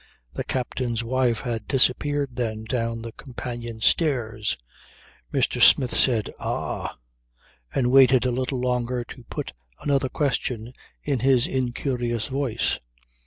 [0.33, 4.57] The captain's wife had disappeared then down the companion stairs.
[5.31, 5.61] Mr.
[5.61, 6.97] Smith said 'Ah!'
[7.71, 12.79] and waited a little longer to put another question in his incurious voice.